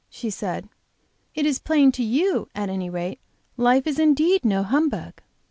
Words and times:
she 0.09 0.31
said. 0.31 0.67
"It 1.35 1.45
is 1.45 1.59
plain 1.59 1.89
that 1.89 1.95
to 1.97 2.03
you, 2.03 2.49
at 2.55 2.69
any 2.69 2.89
rate, 2.89 3.19
life 3.55 3.85
is 3.85 3.99
indeed 3.99 4.43
no 4.43 4.63
humbug." 4.63 5.21